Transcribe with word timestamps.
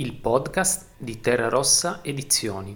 il 0.00 0.14
podcast 0.14 0.92
di 0.96 1.20
Terra 1.20 1.50
Rossa 1.50 2.00
Edizioni. 2.02 2.74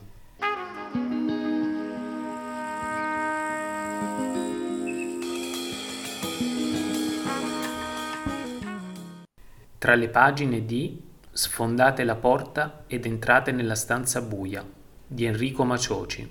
Tra 9.79 9.95
le 9.95 10.09
pagine 10.11 10.67
di 10.67 11.03
Sfondate 11.31 12.05
la 12.05 12.15
porta 12.15 12.85
ed 12.87 13.07
entrate 13.07 13.53
nella 13.53 13.75
stanza 13.75 14.21
buia 14.21 14.63
di 15.07 15.25
Enrico 15.25 15.65
Macioci. 15.65 16.31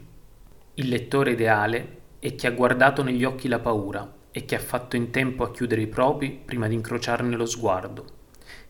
Il 0.75 0.87
lettore 0.89 1.31
ideale 1.31 2.01
è 2.19 2.35
chi 2.35 2.45
ha 2.45 2.51
guardato 2.51 3.01
negli 3.01 3.23
occhi 3.23 3.47
la 3.47 3.57
paura 3.57 4.13
e 4.29 4.45
che 4.45 4.53
ha 4.53 4.59
fatto 4.59 4.95
in 4.95 5.09
tempo 5.09 5.43
a 5.43 5.49
chiudere 5.49 5.81
i 5.81 5.87
propri 5.87 6.29
prima 6.29 6.67
di 6.67 6.75
incrociarne 6.75 7.35
lo 7.35 7.47
sguardo. 7.47 8.05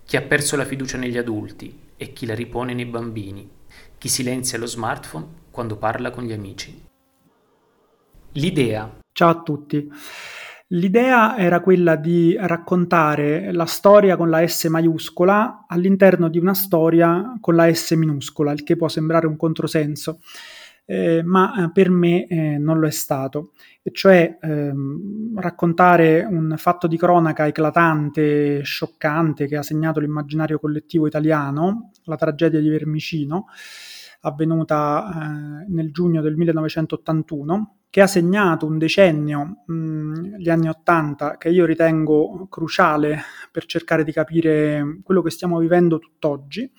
Chi 0.05 0.15
ha 0.15 0.21
perso 0.21 0.55
la 0.55 0.63
fiducia 0.63 0.97
negli 0.97 1.17
adulti 1.17 1.91
e 2.03 2.13
chi 2.13 2.25
la 2.25 2.35
ripone 2.35 2.73
nei 2.73 2.85
bambini. 2.85 3.49
Chi 3.97 4.09
silenzia 4.09 4.57
lo 4.57 4.65
smartphone 4.65 5.25
quando 5.49 5.77
parla 5.77 6.11
con 6.11 6.23
gli 6.23 6.33
amici. 6.33 6.85
L'idea. 8.33 8.99
Ciao 9.11 9.29
a 9.29 9.41
tutti. 9.41 9.89
L'idea 10.67 11.37
era 11.37 11.61
quella 11.61 11.95
di 11.95 12.35
raccontare 12.37 13.51
la 13.53 13.65
storia 13.65 14.17
con 14.17 14.29
la 14.29 14.45
S 14.45 14.65
maiuscola 14.65 15.65
all'interno 15.67 16.29
di 16.29 16.39
una 16.39 16.53
storia 16.53 17.37
con 17.39 17.55
la 17.55 17.71
S 17.71 17.91
minuscola, 17.91 18.51
il 18.51 18.63
che 18.63 18.75
può 18.75 18.87
sembrare 18.87 19.27
un 19.27 19.37
controsenso 19.37 20.19
eh, 20.85 21.23
ma 21.23 21.65
eh, 21.65 21.71
per 21.71 21.89
me 21.89 22.27
eh, 22.27 22.57
non 22.57 22.79
lo 22.79 22.87
è 22.87 22.91
stato, 22.91 23.51
e 23.81 23.91
cioè 23.93 24.37
ehm, 24.41 25.39
raccontare 25.39 26.25
un 26.29 26.55
fatto 26.57 26.87
di 26.87 26.97
cronaca 26.97 27.47
eclatante, 27.47 28.63
scioccante, 28.63 29.47
che 29.47 29.57
ha 29.57 29.63
segnato 29.63 29.99
l'immaginario 29.99 30.59
collettivo 30.59 31.07
italiano, 31.07 31.91
la 32.05 32.15
tragedia 32.15 32.59
di 32.59 32.69
Vermicino, 32.69 33.45
avvenuta 34.21 35.63
eh, 35.65 35.71
nel 35.71 35.91
giugno 35.91 36.21
del 36.21 36.35
1981, 36.35 37.77
che 37.89 38.01
ha 38.01 38.07
segnato 38.07 38.65
un 38.65 38.77
decennio, 38.77 39.63
mh, 39.67 40.37
gli 40.37 40.49
anni 40.49 40.67
Ottanta, 40.67 41.37
che 41.37 41.49
io 41.49 41.65
ritengo 41.65 42.47
cruciale 42.49 43.21
per 43.51 43.65
cercare 43.65 44.03
di 44.03 44.11
capire 44.11 44.99
quello 45.03 45.21
che 45.21 45.29
stiamo 45.29 45.59
vivendo 45.59 45.99
tutt'oggi. 45.99 46.71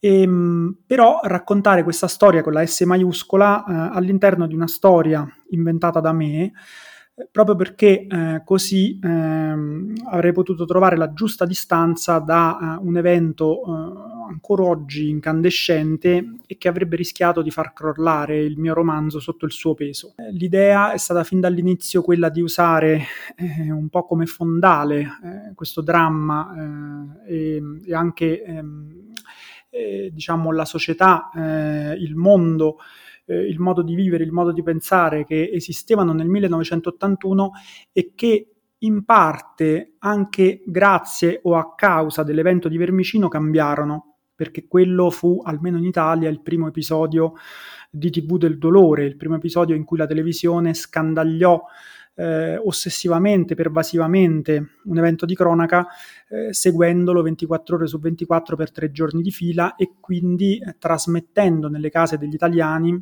E, 0.00 0.22
ehm, 0.22 0.78
però 0.86 1.20
raccontare 1.22 1.82
questa 1.82 2.06
storia 2.06 2.42
con 2.42 2.52
la 2.52 2.64
S 2.64 2.80
maiuscola 2.82 3.64
eh, 3.64 3.96
all'interno 3.96 4.46
di 4.46 4.54
una 4.54 4.68
storia 4.68 5.26
inventata 5.50 6.00
da 6.00 6.12
me, 6.12 6.52
eh, 7.14 7.28
proprio 7.30 7.56
perché 7.56 8.06
eh, 8.06 8.42
così 8.44 8.98
ehm, 9.02 9.92
avrei 10.10 10.32
potuto 10.32 10.64
trovare 10.64 10.96
la 10.96 11.12
giusta 11.12 11.44
distanza 11.44 12.20
da 12.20 12.78
uh, 12.80 12.86
un 12.86 12.96
evento 12.96 13.60
uh, 13.60 14.28
ancora 14.28 14.62
oggi 14.64 15.08
incandescente 15.08 16.36
e 16.46 16.56
che 16.58 16.68
avrebbe 16.68 16.94
rischiato 16.94 17.42
di 17.42 17.50
far 17.50 17.72
crollare 17.72 18.38
il 18.38 18.58
mio 18.58 18.74
romanzo 18.74 19.18
sotto 19.18 19.46
il 19.46 19.52
suo 19.52 19.74
peso. 19.74 20.14
L'idea 20.30 20.92
è 20.92 20.98
stata 20.98 21.24
fin 21.24 21.40
dall'inizio 21.40 22.02
quella 22.02 22.28
di 22.28 22.40
usare 22.40 23.02
eh, 23.36 23.72
un 23.72 23.88
po' 23.88 24.04
come 24.04 24.26
fondale 24.26 25.00
eh, 25.00 25.54
questo 25.54 25.80
dramma 25.80 27.16
e, 27.26 27.62
e, 27.84 27.94
anche 27.94 28.44
ehm, 28.44 28.97
eh, 29.70 30.10
diciamo, 30.12 30.52
la 30.52 30.64
società, 30.64 31.30
eh, 31.34 31.94
il 31.94 32.14
mondo, 32.14 32.78
eh, 33.26 33.46
il 33.46 33.58
modo 33.58 33.82
di 33.82 33.94
vivere, 33.94 34.24
il 34.24 34.32
modo 34.32 34.52
di 34.52 34.62
pensare 34.62 35.24
che 35.24 35.50
esistevano 35.52 36.12
nel 36.12 36.28
1981 36.28 37.50
e 37.92 38.12
che 38.14 38.52
in 38.78 39.04
parte 39.04 39.94
anche 39.98 40.62
grazie 40.64 41.40
o 41.42 41.56
a 41.56 41.74
causa 41.74 42.22
dell'evento 42.22 42.68
di 42.68 42.76
Vermicino 42.76 43.28
cambiarono, 43.28 44.16
perché 44.34 44.66
quello 44.68 45.10
fu, 45.10 45.40
almeno 45.42 45.78
in 45.78 45.84
Italia, 45.84 46.28
il 46.28 46.40
primo 46.40 46.68
episodio 46.68 47.34
di 47.90 48.10
TV 48.10 48.38
del 48.38 48.58
dolore, 48.58 49.04
il 49.04 49.16
primo 49.16 49.34
episodio 49.34 49.74
in 49.74 49.84
cui 49.84 49.98
la 49.98 50.06
televisione 50.06 50.74
scandagliò 50.74 51.60
eh, 52.18 52.56
ossessivamente, 52.56 53.54
pervasivamente 53.54 54.70
un 54.84 54.98
evento 54.98 55.24
di 55.24 55.36
cronaca, 55.36 55.86
eh, 56.28 56.52
seguendolo 56.52 57.22
24 57.22 57.76
ore 57.76 57.86
su 57.86 58.00
24 58.00 58.56
per 58.56 58.72
tre 58.72 58.90
giorni 58.90 59.22
di 59.22 59.30
fila 59.30 59.76
e 59.76 59.92
quindi 60.00 60.58
eh, 60.58 60.74
trasmettendo 60.78 61.68
nelle 61.68 61.90
case 61.90 62.18
degli 62.18 62.34
italiani 62.34 63.00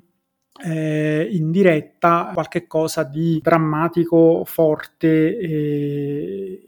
eh, 0.65 1.29
in 1.31 1.51
diretta 1.51 2.31
qualche 2.35 2.67
cosa 2.67 3.05
di 3.05 3.41
drammatico, 3.43 4.45
forte 4.45 5.39
e, 5.39 6.67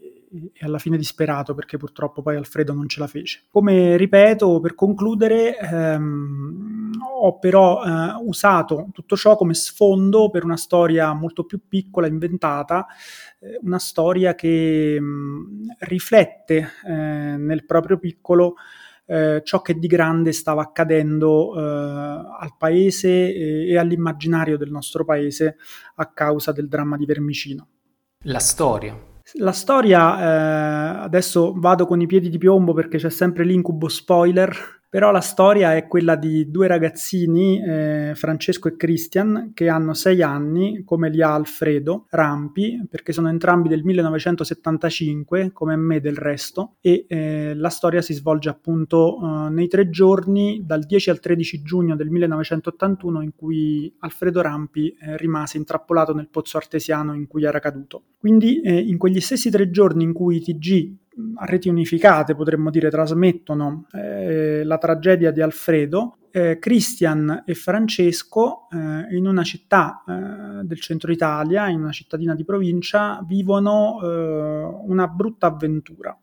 e 0.53 0.65
alla 0.65 0.79
fine 0.79 0.97
disperato 0.97 1.53
perché 1.53 1.77
purtroppo 1.77 2.21
poi 2.23 2.35
Alfredo 2.35 2.73
non 2.73 2.87
ce 2.87 2.99
la 2.99 3.07
fece. 3.07 3.43
Come 3.49 3.95
ripeto, 3.95 4.59
per 4.59 4.73
concludere, 4.73 5.55
ehm, 5.57 6.78
ho 7.01 7.39
però 7.39 7.83
eh, 7.83 8.13
usato 8.25 8.89
tutto 8.91 9.15
ciò 9.15 9.35
come 9.35 9.53
sfondo 9.53 10.29
per 10.29 10.43
una 10.43 10.57
storia 10.57 11.13
molto 11.13 11.45
più 11.45 11.61
piccola, 11.67 12.07
inventata, 12.07 12.85
eh, 13.39 13.59
una 13.63 13.79
storia 13.79 14.35
che 14.35 14.99
mh, 14.99 15.75
riflette 15.79 16.69
eh, 16.85 16.91
nel 16.91 17.65
proprio 17.65 17.97
piccolo 17.97 18.55
eh, 19.05 19.41
ciò 19.43 19.61
che 19.61 19.79
di 19.79 19.87
grande 19.87 20.31
stava 20.31 20.61
accadendo 20.61 21.55
eh, 21.55 21.61
al 21.61 22.55
paese 22.57 23.33
e, 23.33 23.69
e 23.69 23.77
all'immaginario 23.77 24.57
del 24.57 24.71
nostro 24.71 25.03
paese 25.03 25.57
a 25.95 26.11
causa 26.11 26.51
del 26.51 26.67
dramma 26.67 26.95
di 26.95 27.05
Vermicino. 27.05 27.67
La 28.23 28.39
storia 28.39 29.07
la 29.33 29.51
storia, 29.51 30.19
eh, 30.19 31.03
adesso 31.03 31.53
vado 31.55 31.85
con 31.85 32.01
i 32.01 32.07
piedi 32.07 32.29
di 32.29 32.39
piombo 32.39 32.73
perché 32.73 32.97
c'è 32.97 33.11
sempre 33.11 33.43
l'incubo 33.43 33.87
spoiler, 33.87 34.78
però 34.89 35.11
la 35.11 35.21
storia 35.21 35.75
è 35.75 35.87
quella 35.87 36.15
di 36.15 36.49
due 36.49 36.65
ragazzini, 36.65 37.61
eh, 37.63 38.13
Francesco 38.15 38.67
e 38.67 38.75
Christian, 38.75 39.51
che 39.53 39.69
hanno 39.69 39.93
sei 39.93 40.23
anni, 40.23 40.83
come 40.83 41.11
li 41.11 41.21
ha 41.21 41.35
Alfredo 41.35 42.07
Rampi, 42.09 42.87
perché 42.89 43.13
sono 43.13 43.29
entrambi 43.29 43.69
del 43.69 43.83
1975, 43.83 45.51
come 45.51 45.75
me 45.75 45.99
del 45.99 46.17
resto, 46.17 46.77
e 46.81 47.05
eh, 47.07 47.53
la 47.53 47.69
storia 47.69 48.01
si 48.01 48.13
svolge 48.13 48.49
appunto 48.49 49.19
eh, 49.21 49.49
nei 49.51 49.67
tre 49.67 49.91
giorni, 49.91 50.63
dal 50.65 50.83
10 50.83 51.11
al 51.11 51.19
13 51.19 51.61
giugno 51.61 51.95
del 51.95 52.09
1981, 52.09 53.21
in 53.21 53.35
cui 53.35 53.93
Alfredo 53.99 54.41
Rampi 54.41 54.89
eh, 54.89 55.17
rimase 55.17 55.57
intrappolato 55.57 56.15
nel 56.15 56.29
pozzo 56.29 56.57
artesiano 56.57 57.13
in 57.13 57.27
cui 57.27 57.43
era 57.43 57.59
caduto. 57.59 58.05
Quindi 58.17 58.59
eh, 58.61 58.79
in 58.79 58.97
quegli 58.97 59.21
stessi 59.21 59.51
tre 59.51 59.69
giorni 59.69 60.03
in 60.03 60.13
cui 60.13 60.41
TG 60.41 60.97
a 61.35 61.45
reti 61.45 61.69
unificate, 61.69 62.35
potremmo 62.35 62.69
dire, 62.69 62.89
trasmettono 62.89 63.85
eh, 63.93 64.63
la 64.63 64.77
tragedia 64.77 65.31
di 65.31 65.41
Alfredo, 65.41 66.17
eh, 66.31 66.59
Christian 66.59 67.43
e 67.45 67.55
Francesco 67.55 68.67
eh, 68.71 69.15
in 69.15 69.25
una 69.25 69.43
città 69.43 70.03
eh, 70.07 70.63
del 70.63 70.79
centro 70.79 71.11
Italia, 71.11 71.67
in 71.69 71.81
una 71.81 71.91
cittadina 71.91 72.35
di 72.35 72.45
provincia, 72.45 73.23
vivono 73.25 73.99
eh, 74.01 74.07
una 74.87 75.07
brutta 75.07 75.47
avventura. 75.47 76.17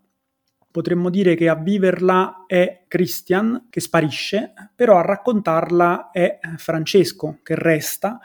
Potremmo 0.70 1.08
dire 1.08 1.34
che 1.36 1.48
a 1.48 1.54
viverla 1.54 2.44
è 2.46 2.84
Christian 2.86 3.66
che 3.70 3.80
sparisce, 3.80 4.52
però 4.74 4.98
a 4.98 5.02
raccontarla 5.02 6.10
è 6.10 6.38
Francesco 6.56 7.38
che 7.42 7.54
resta 7.54 8.20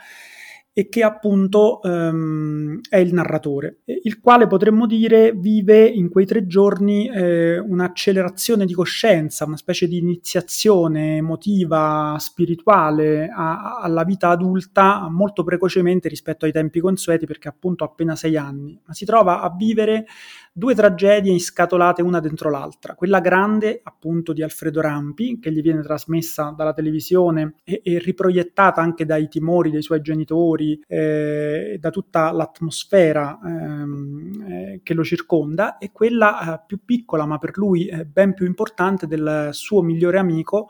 e 0.73 0.87
che 0.87 1.03
appunto 1.03 1.81
um, 1.83 2.79
è 2.89 2.95
il 2.97 3.13
narratore, 3.13 3.79
il 4.03 4.21
quale 4.21 4.47
potremmo 4.47 4.87
dire 4.87 5.33
vive 5.33 5.85
in 5.85 6.07
quei 6.09 6.25
tre 6.25 6.47
giorni 6.47 7.09
eh, 7.09 7.59
un'accelerazione 7.59 8.65
di 8.65 8.73
coscienza, 8.73 9.43
una 9.43 9.57
specie 9.57 9.87
di 9.87 9.97
iniziazione 9.97 11.17
emotiva, 11.17 12.15
spirituale 12.19 13.27
a, 13.27 13.79
alla 13.81 14.05
vita 14.05 14.29
adulta 14.29 15.09
molto 15.09 15.43
precocemente 15.43 16.07
rispetto 16.07 16.45
ai 16.45 16.53
tempi 16.53 16.79
consueti 16.79 17.25
perché 17.25 17.49
appunto 17.49 17.83
ha 17.83 17.87
appena 17.87 18.15
sei 18.15 18.37
anni, 18.37 18.79
ma 18.85 18.93
si 18.93 19.03
trova 19.03 19.41
a 19.41 19.53
vivere 19.53 20.05
due 20.53 20.75
tragedie 20.75 21.31
inscatolate 21.31 22.01
una 22.01 22.19
dentro 22.19 22.49
l'altra. 22.49 22.95
Quella 22.95 23.19
grande, 23.19 23.79
appunto, 23.83 24.33
di 24.33 24.43
Alfredo 24.43 24.81
Rampi, 24.81 25.39
che 25.39 25.51
gli 25.51 25.61
viene 25.61 25.81
trasmessa 25.81 26.53
dalla 26.55 26.73
televisione 26.73 27.55
e, 27.63 27.81
e 27.83 27.99
riproiettata 27.99 28.81
anche 28.81 29.05
dai 29.05 29.27
timori 29.27 29.71
dei 29.71 29.81
suoi 29.81 30.01
genitori, 30.01 30.81
eh, 30.87 31.77
da 31.79 31.89
tutta 31.89 32.31
l'atmosfera 32.31 33.39
ehm, 33.43 34.45
eh, 34.47 34.79
che 34.83 34.93
lo 34.93 35.03
circonda, 35.03 35.77
e 35.77 35.91
quella 35.91 36.55
eh, 36.55 36.63
più 36.67 36.83
piccola, 36.83 37.25
ma 37.25 37.37
per 37.37 37.57
lui 37.57 37.87
eh, 37.87 38.05
ben 38.05 38.33
più 38.33 38.45
importante, 38.45 39.07
del 39.07 39.49
suo 39.51 39.81
migliore 39.81 40.17
amico 40.17 40.67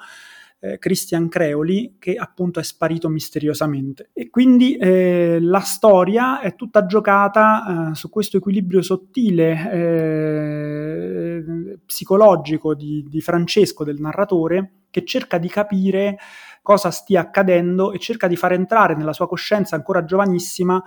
eh, 0.61 0.77
Christian 0.77 1.27
Creoli 1.27 1.95
che 1.99 2.13
appunto 2.15 2.59
è 2.59 2.63
sparito 2.63 3.09
misteriosamente. 3.09 4.11
E 4.13 4.29
quindi 4.29 4.77
eh, 4.77 5.39
la 5.41 5.59
storia 5.59 6.39
è 6.39 6.55
tutta 6.55 6.85
giocata 6.85 7.89
eh, 7.91 7.95
su 7.95 8.09
questo 8.09 8.37
equilibrio 8.37 8.81
sottile 8.81 9.71
eh, 9.71 11.43
psicologico 11.83 12.75
di, 12.75 13.05
di 13.09 13.21
Francesco, 13.21 13.83
del 13.83 13.99
narratore, 13.99 14.73
che 14.91 15.03
cerca 15.03 15.37
di 15.37 15.47
capire 15.47 16.17
cosa 16.61 16.91
stia 16.91 17.21
accadendo 17.21 17.91
e 17.91 17.97
cerca 17.97 18.27
di 18.27 18.35
far 18.35 18.53
entrare 18.53 18.95
nella 18.95 19.13
sua 19.13 19.27
coscienza 19.27 19.75
ancora 19.75 20.05
giovanissima 20.05 20.81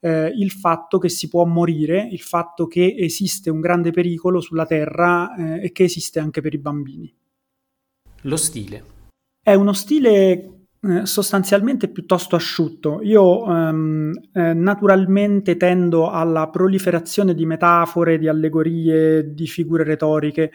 eh, 0.00 0.32
il 0.34 0.52
fatto 0.52 0.98
che 0.98 1.08
si 1.08 1.28
può 1.28 1.44
morire, 1.44 2.08
il 2.10 2.20
fatto 2.20 2.66
che 2.66 2.94
esiste 2.96 3.50
un 3.50 3.60
grande 3.60 3.90
pericolo 3.90 4.40
sulla 4.40 4.64
Terra 4.64 5.34
eh, 5.34 5.64
e 5.64 5.72
che 5.72 5.84
esiste 5.84 6.18
anche 6.18 6.40
per 6.40 6.54
i 6.54 6.58
bambini. 6.58 7.12
Lo 8.22 8.36
stile. 8.36 8.96
È 9.42 9.54
uno 9.54 9.72
stile 9.72 10.58
eh, 10.80 11.06
sostanzialmente 11.06 11.88
piuttosto 11.88 12.36
asciutto. 12.36 13.00
Io 13.02 13.44
ehm, 13.46 14.12
eh, 14.32 14.52
naturalmente 14.52 15.56
tendo 15.56 16.10
alla 16.10 16.48
proliferazione 16.50 17.34
di 17.34 17.46
metafore, 17.46 18.18
di 18.18 18.28
allegorie, 18.28 19.34
di 19.34 19.46
figure 19.46 19.84
retoriche 19.84 20.52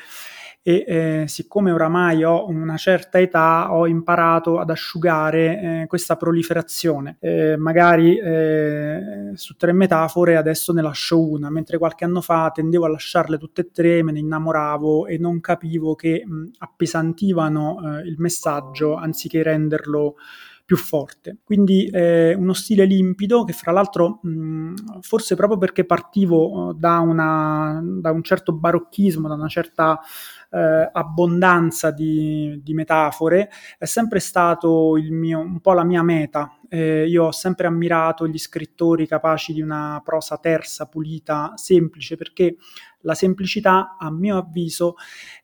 e 0.66 0.86
eh, 0.88 1.24
siccome 1.28 1.74
oramai 1.74 2.24
ho 2.24 2.48
una 2.48 2.78
certa 2.78 3.20
età 3.20 3.74
ho 3.74 3.86
imparato 3.86 4.60
ad 4.60 4.70
asciugare 4.70 5.82
eh, 5.82 5.88
questa 5.88 6.16
proliferazione. 6.16 7.18
Eh, 7.20 7.58
magari 7.58 8.18
eh, 8.18 9.32
su 9.34 9.58
tre 9.58 9.74
metafore 9.74 10.38
adesso 10.38 10.72
ne 10.72 10.82
lascio 10.82 11.22
una, 11.22 11.50
mentre 11.50 11.78
qualche 11.78 12.06
anno 12.06 12.22
fa 12.22 12.50
tendevo 12.54 12.86
a 12.86 12.90
lasciarle 12.90 13.38
tutte 13.38 13.62
e 13.62 13.72
tre, 13.72 14.04
me 14.04 14.14
ne 14.14 14.20
innamoravo 14.20 15.06
e 15.08 15.18
non 15.18 15.42
capivo 15.42 15.96
che 15.96 16.24
mh, 16.26 16.52
appesantivano 16.60 18.00
eh, 18.00 18.08
il 18.08 18.16
messaggio 18.20 18.96
anziché 18.96 19.44
renderlo 19.44 20.16
più 20.66 20.78
forte. 20.78 21.40
Quindi 21.44 21.88
eh, 21.88 22.34
uno 22.36 22.54
stile 22.54 22.86
limpido 22.86 23.44
che 23.44 23.52
fra 23.52 23.74
l'altro 23.74 24.20
mh, 24.22 25.02
forse 25.02 25.36
proprio 25.36 25.58
perché 25.58 25.86
partivo 25.86 26.74
da, 26.78 27.00
una, 27.00 27.82
da 27.84 28.12
un 28.12 28.24
certo 28.24 28.54
barocchismo, 28.54 29.28
da 29.28 29.34
una 29.34 29.50
certa 29.50 30.00
eh, 30.54 30.90
abbondanza 30.92 31.90
di, 31.90 32.62
di, 32.64 32.74
metafore, 32.74 33.50
è 33.78 33.86
sempre 33.86 34.20
stato 34.20 34.94
mio, 35.10 35.40
un 35.40 35.60
po' 35.60 35.74
la 35.74 35.84
mia 35.84 36.04
meta. 36.04 36.56
Eh, 36.74 37.06
io 37.08 37.26
ho 37.26 37.32
sempre 37.32 37.68
ammirato 37.68 38.28
gli 38.28 38.40
scrittori 38.40 39.06
capaci 39.06 39.54
di 39.54 39.62
una 39.62 40.02
prosa 40.04 40.40
tersa, 40.40 40.88
pulita, 40.88 41.54
semplice, 41.54 42.16
perché 42.16 42.56
la 43.04 43.14
semplicità, 43.14 43.96
a 44.00 44.10
mio 44.12 44.38
avviso, 44.38 44.96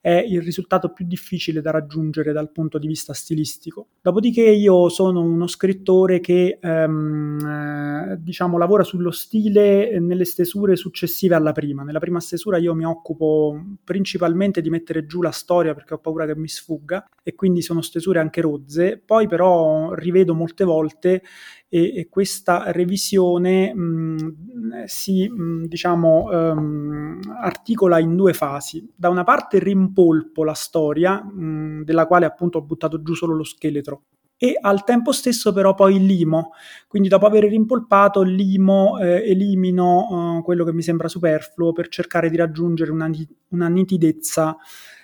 è 0.01 0.25
il 0.27 0.41
risultato 0.41 0.91
più 0.91 1.05
difficile 1.05 1.61
da 1.61 1.71
raggiungere 1.71 2.31
dal 2.31 2.51
punto 2.51 2.77
di 2.77 2.87
vista 2.87 3.13
stilistico. 3.13 3.87
Dopodiché 4.01 4.41
io 4.41 4.89
sono 4.89 5.21
uno 5.21 5.47
scrittore 5.47 6.19
che 6.19 6.57
ehm, 6.59 8.11
eh, 8.13 8.17
diciamo 8.19 8.57
lavora 8.57 8.83
sullo 8.83 9.11
stile 9.11 9.99
nelle 9.99 10.25
stesure 10.25 10.75
successive 10.75 11.35
alla 11.35 11.51
prima. 11.51 11.83
Nella 11.83 11.99
prima 11.99 12.19
stesura 12.19 12.57
io 12.57 12.73
mi 12.73 12.85
occupo 12.85 13.61
principalmente 13.83 14.61
di 14.61 14.69
mettere 14.69 15.05
giù 15.05 15.21
la 15.21 15.31
storia 15.31 15.73
perché 15.73 15.93
ho 15.93 15.99
paura 15.99 16.25
che 16.25 16.35
mi 16.35 16.47
sfugga 16.47 17.07
e 17.23 17.35
quindi 17.35 17.61
sono 17.61 17.81
stesure 17.81 18.19
anche 18.19 18.41
rozze. 18.41 19.01
Poi 19.05 19.27
però 19.27 19.93
rivedo 19.93 20.33
molte 20.33 20.63
volte 20.63 21.18
e, 21.67 21.97
e 21.97 22.07
questa 22.09 22.71
revisione 22.71 23.73
mh, 23.73 24.83
si 24.85 25.27
mh, 25.27 25.65
diciamo 25.67 26.29
um, 26.31 27.19
articola 27.41 27.99
in 27.99 28.15
due 28.15 28.33
fasi. 28.33 28.91
Da 28.95 29.09
una 29.09 29.23
parte 29.23 29.59
rimpolpo 29.59 30.43
la 30.43 30.53
storia, 30.53 31.23
mh, 31.23 31.83
della 31.83 32.05
quale 32.05 32.25
appunto 32.25 32.57
ho 32.57 32.61
buttato 32.63 33.01
giù 33.01 33.13
solo 33.13 33.35
lo 33.35 33.43
scheletro, 33.43 34.03
e 34.41 34.57
al 34.59 34.85
tempo 34.85 35.11
stesso 35.11 35.51
però 35.51 35.75
poi 35.75 36.05
limo, 36.05 36.51
quindi 36.87 37.09
dopo 37.09 37.25
aver 37.25 37.43
rimpolpato 37.43 38.21
limo, 38.21 38.97
eh, 38.97 39.29
elimino 39.29 40.37
eh, 40.39 40.43
quello 40.43 40.63
che 40.63 40.71
mi 40.71 40.81
sembra 40.81 41.09
superfluo 41.09 41.73
per 41.73 41.89
cercare 41.89 42.29
di 42.29 42.37
raggiungere 42.37 42.89
una, 42.89 43.09
una 43.49 43.67
nitidezza 43.67 44.55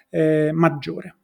eh, 0.10 0.52
maggiore. 0.54 1.18